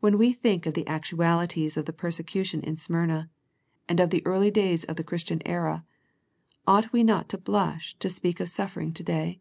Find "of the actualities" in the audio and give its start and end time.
0.66-1.76